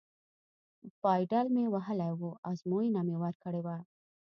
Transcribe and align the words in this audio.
پایډل 1.01 1.47
مې 1.55 1.65
وهلی 1.73 2.11
و، 2.19 2.21
ازموینه 2.51 3.01
مې 3.07 3.15
ورکړې 3.23 3.61
وه. 3.65 3.77